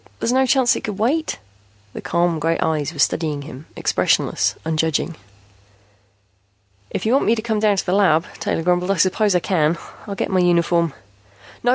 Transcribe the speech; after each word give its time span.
There's 0.19 0.31
no 0.33 0.47
chance 0.47 0.75
it 0.75 0.83
could 0.85 0.97
wait?" 0.97 1.37
The 1.93 2.01
calm 2.01 2.39
gray 2.39 2.57
eyes 2.57 2.91
were 2.91 2.97
studying 2.97 3.43
him, 3.43 3.67
expressionless, 3.75 4.55
unjudging. 4.65 5.13
"If 6.89 7.05
you 7.05 7.13
want 7.13 7.25
me 7.25 7.35
to 7.35 7.41
come 7.43 7.59
down 7.59 7.77
to 7.77 7.85
the 7.85 7.93
lab," 7.93 8.25
Taylor 8.39 8.63
grumbled, 8.63 8.89
"I 8.89 8.95
suppose 8.97 9.35
I 9.35 9.39
can. 9.39 9.77
I'll 10.07 10.15
get 10.15 10.31
my 10.31 10.39
uniform" 10.39 10.95
"No. 11.61 11.69